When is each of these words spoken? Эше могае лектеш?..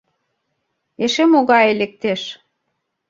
Эше 1.03 1.23
могае 1.31 1.71
лектеш?.. 1.79 2.21